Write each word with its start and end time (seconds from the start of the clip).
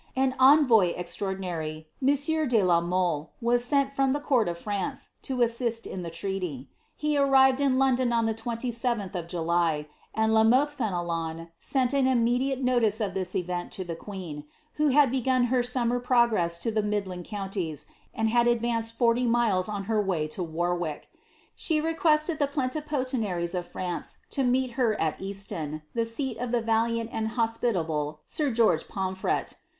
An 0.15 0.33
envoy 0.39 0.95
extraordinary, 0.97 1.87
monsieur 2.01 2.47
de 2.47 2.63
la 2.63 2.81
Mole, 2.81 3.29
was 3.39 3.63
sent 3.63 3.91
I 3.99 4.11
the 4.11 4.19
court 4.19 4.47
of 4.49 4.57
France, 4.57 5.09
to 5.21 5.43
assist 5.43 5.85
in 5.85 6.01
the 6.01 6.09
treaty. 6.09 6.69
He 6.95 7.19
arrived 7.19 7.61
in 7.61 7.77
London 7.77 8.07
he 8.09 8.33
27th 8.33 9.13
of 9.13 9.27
July, 9.27 9.87
and 10.15 10.33
La 10.33 10.43
Mothe 10.43 10.69
Fenelon 10.73 11.49
sent 11.59 11.93
an 11.93 12.07
immediate 12.07 12.63
notice 12.63 12.99
of 12.99 13.15
event 13.15 13.71
to 13.73 13.83
the 13.83 13.95
queen, 13.95 14.45
who 14.73 14.87
had 14.87 15.11
begun 15.11 15.43
her 15.53 15.61
summer 15.61 15.99
progress 15.99 16.57
to 16.57 16.71
the 16.71 16.81
land 16.81 17.25
counties, 17.25 17.85
and 18.11 18.27
had 18.27 18.47
advanced 18.47 18.97
forty 18.97 19.27
miles 19.27 19.69
on 19.69 19.83
her 19.83 20.01
way 20.01 20.27
to 20.29 20.41
Warwick, 20.41 21.09
requested 21.69 22.39
the 22.39 22.47
plenipotentiaries 22.47 23.53
of 23.53 23.67
France 23.67 24.17
to 24.31 24.41
meet 24.43 24.71
her 24.71 24.99
at 24.99 25.21
Easton, 25.21 25.83
the 25.93 26.37
of 26.39 26.51
the 26.51 26.61
valiant 26.61 27.11
and 27.13 27.27
hospitable 27.27 28.21
sir 28.25 28.49
George 28.49 28.87
Pomfret. 28.87 29.57